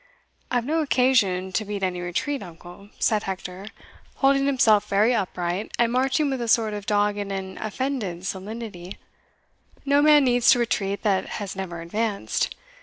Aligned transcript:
"I 0.49 0.55
have 0.55 0.65
no 0.65 0.79
occasion 0.81 1.51
to 1.51 1.63
beat 1.63 1.83
any 1.83 2.01
retreat, 2.01 2.41
uncle," 2.41 2.89
said 2.97 3.21
Hector, 3.21 3.67
holding 4.15 4.47
himself 4.47 4.87
very 4.89 5.13
upright, 5.13 5.71
and 5.77 5.91
marching 5.91 6.31
with 6.31 6.41
a 6.41 6.47
sort 6.47 6.73
of 6.73 6.87
dogged 6.87 7.19
and 7.19 7.59
offended 7.59 8.25
solemnity; 8.25 8.97
"no 9.85 10.01
man 10.01 10.23
needs 10.23 10.49
to 10.53 10.57
retreat 10.59 11.03
that 11.03 11.27
has 11.37 11.55
never 11.55 11.81
advanced. 11.81 12.55